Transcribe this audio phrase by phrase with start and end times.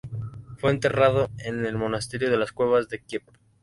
[0.57, 3.21] Fue enterrado en el Monasterio de las Cuevas de Kiev.